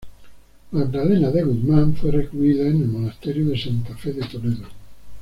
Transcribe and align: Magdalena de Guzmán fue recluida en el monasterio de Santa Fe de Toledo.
Magdalena 0.71 1.29
de 1.29 1.43
Guzmán 1.43 1.93
fue 1.95 2.09
recluida 2.09 2.63
en 2.63 2.81
el 2.81 2.87
monasterio 2.87 3.45
de 3.49 3.59
Santa 3.61 3.95
Fe 3.95 4.13
de 4.13 4.23
Toledo. 4.25 4.65